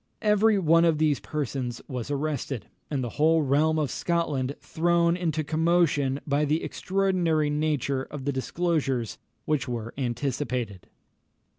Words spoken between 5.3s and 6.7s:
commotion by the